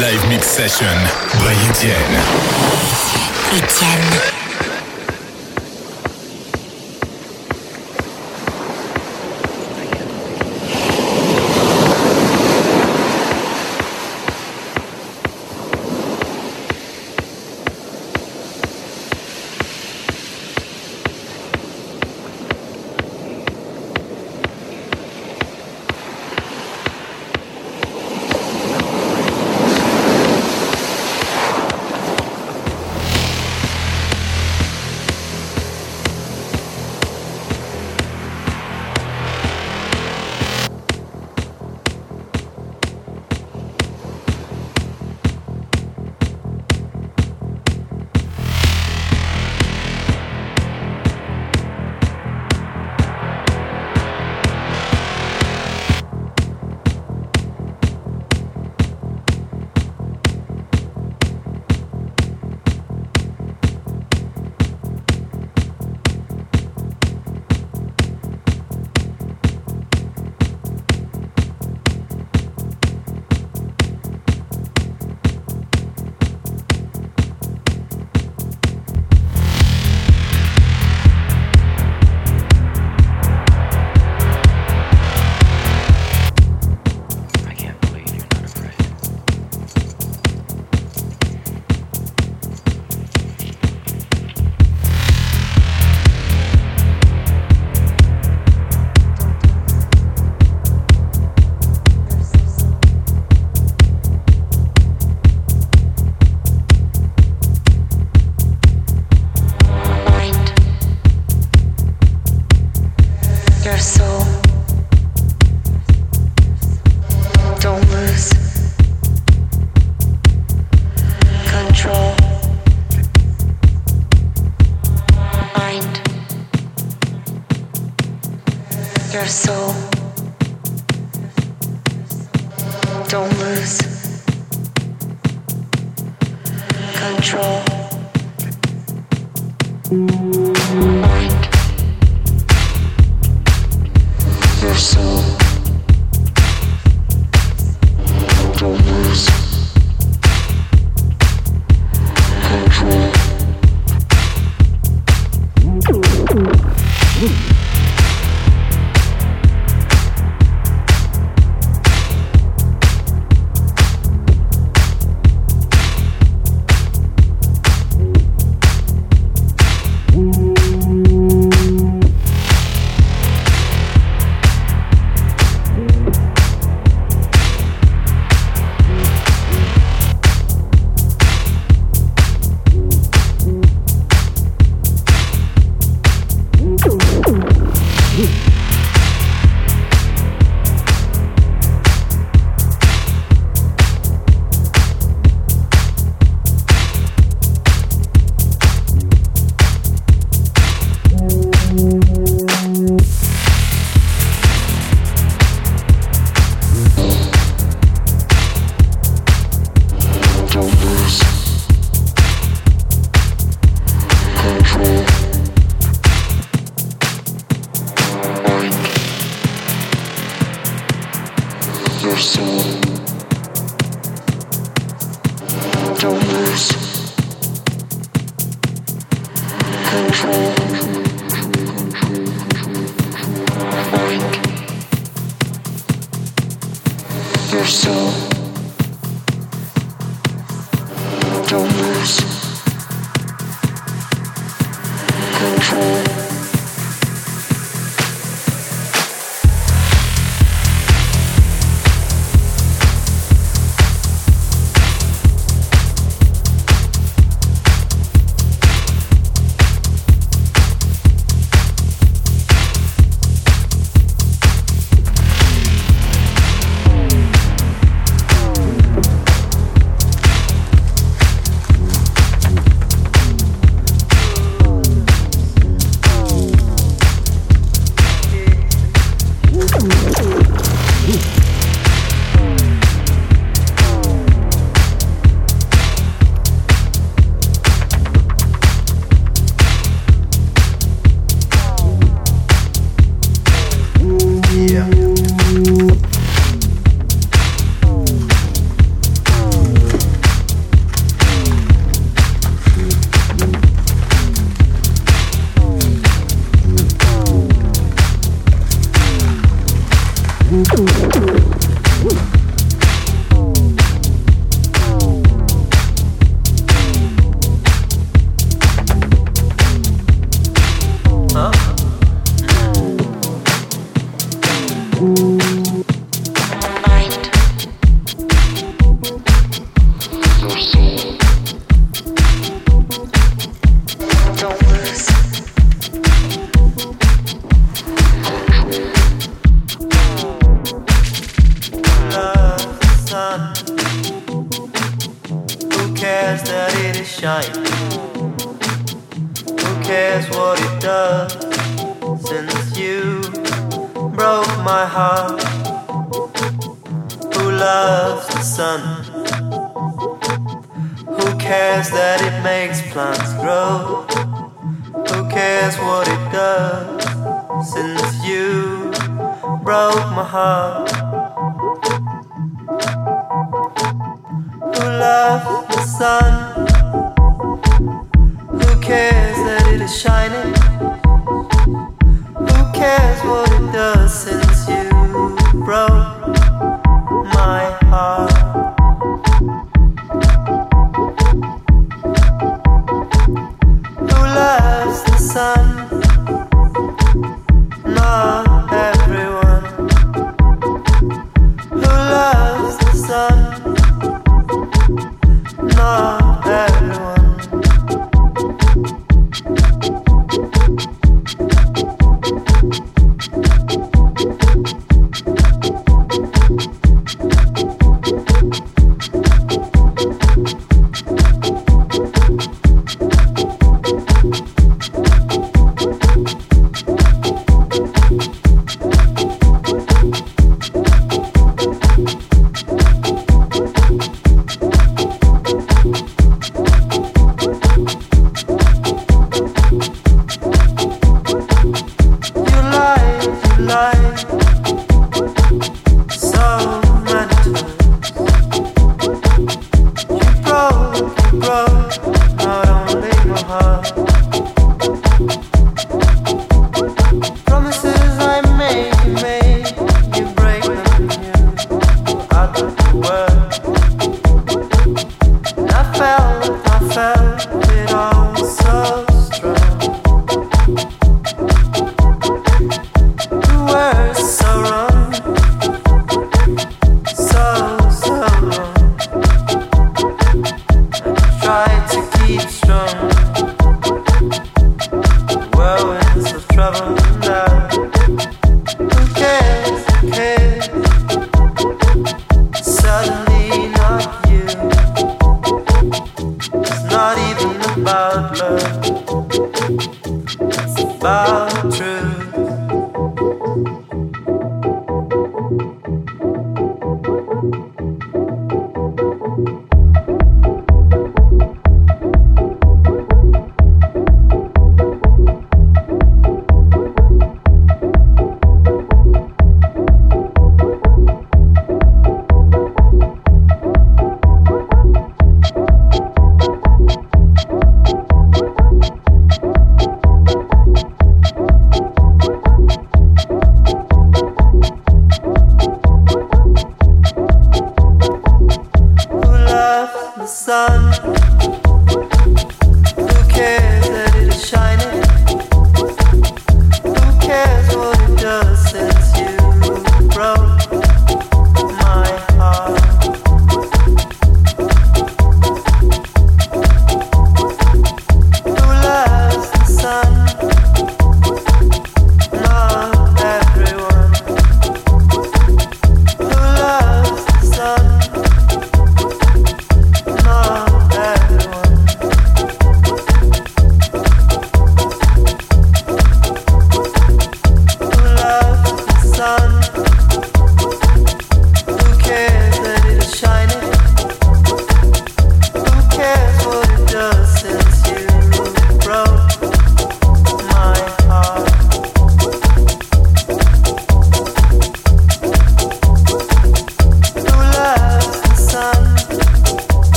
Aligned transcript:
Live 0.00 0.28
Mix 0.28 0.46
Session 0.46 0.86
by 1.40 1.52
Etienne. 1.68 2.14
Etienne. 3.52 4.37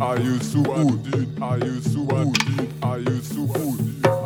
Are 0.00 0.16
I 0.16 0.20
used 0.20 0.52
to 0.52 0.62
wood 0.62 1.14
it, 1.14 1.42
I 1.42 1.56
used 1.56 1.92
to 1.94 2.02
wood 2.02 2.36
it, 2.60 2.70
I 2.84 2.96
used 2.98 3.32
to 3.32 3.42
wood 3.42 4.04
it. 4.04 4.21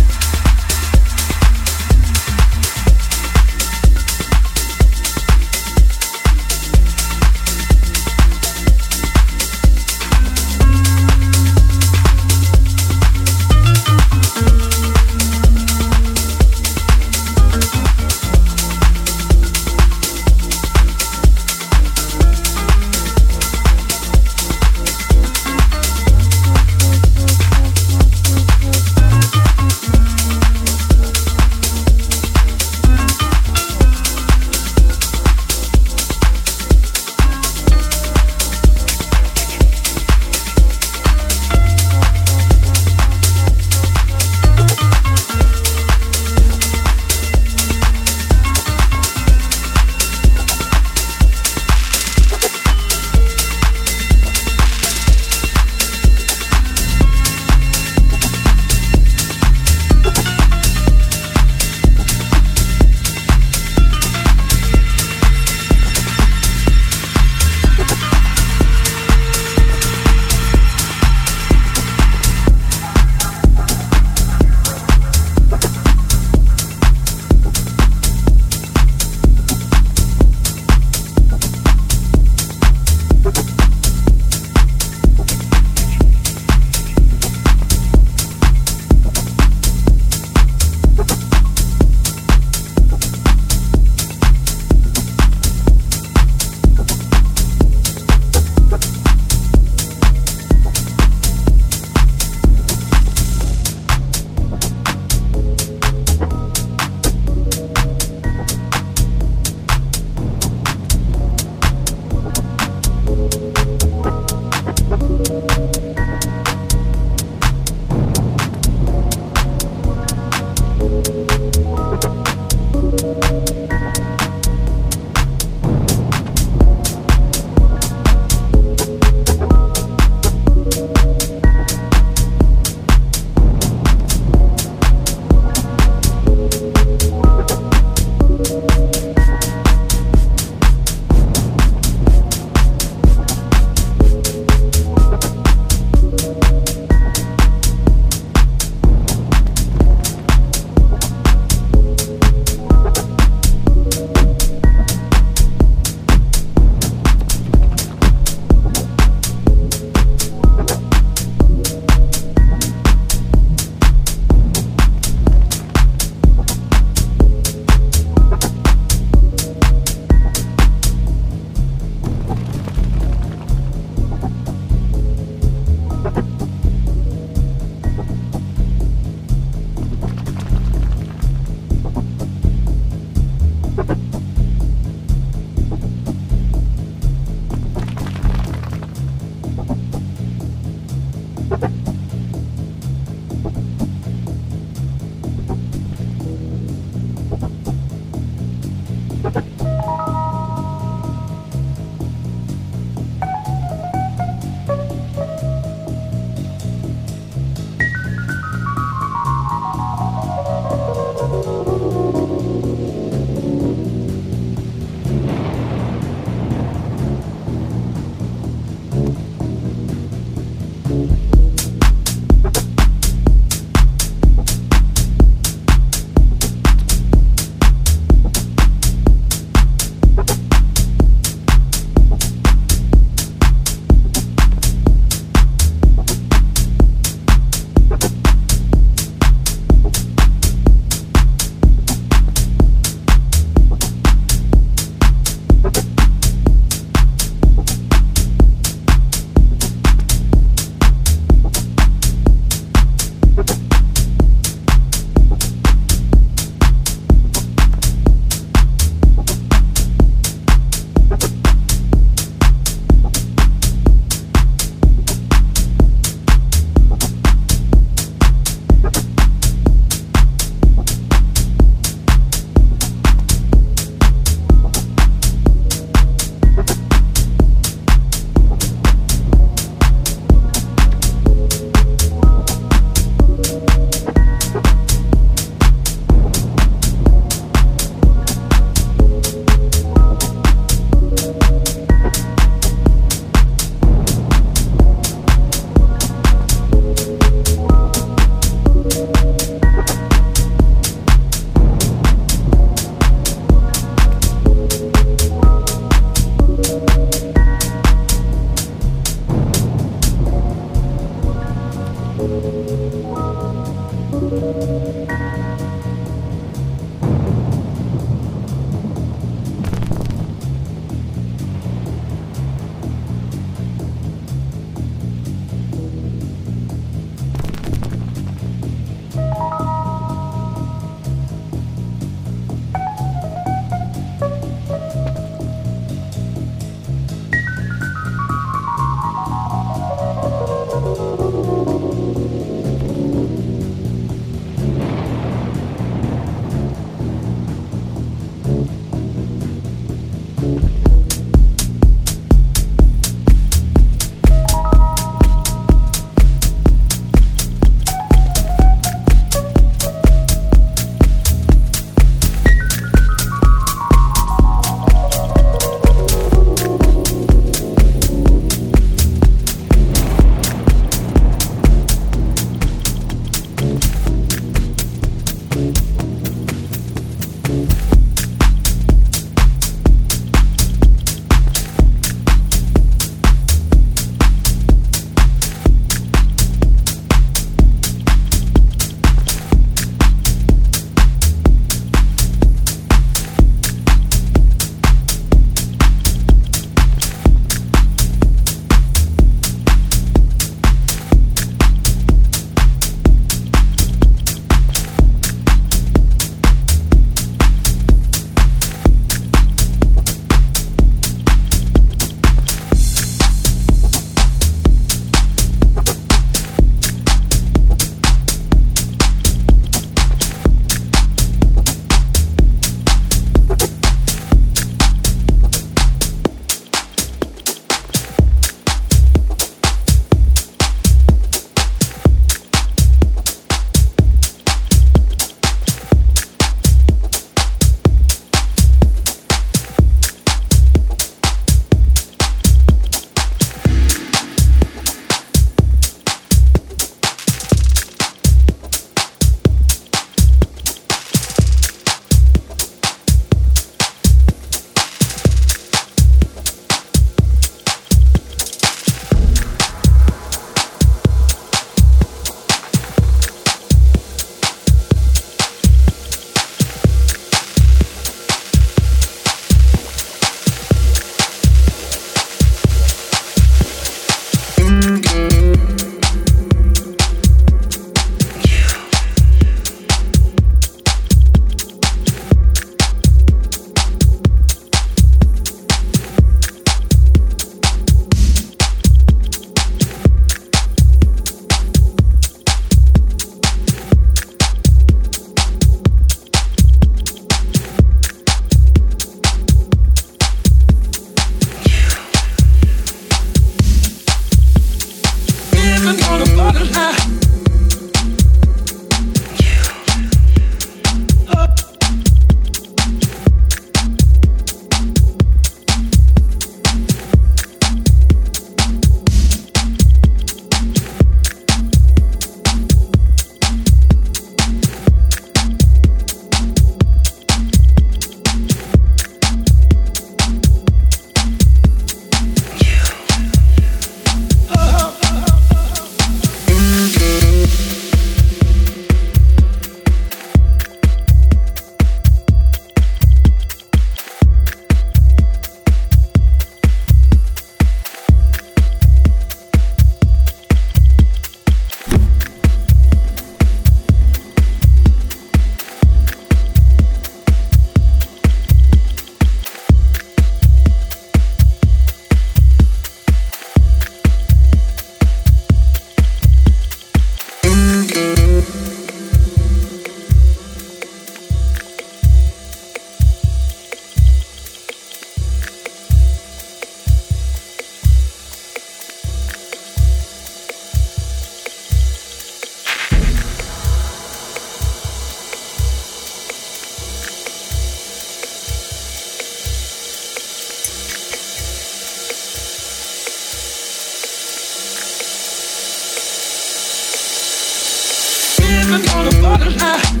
나 599.71 600.00